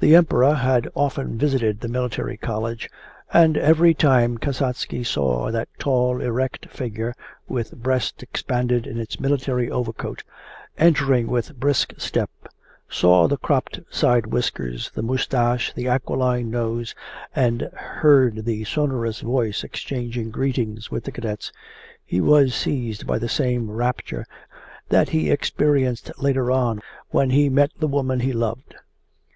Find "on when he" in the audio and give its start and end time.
26.52-27.48